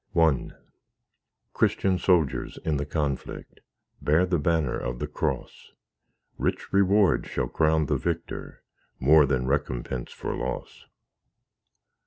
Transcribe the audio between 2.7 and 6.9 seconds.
the conflict! Bear the banner of the cross; Rich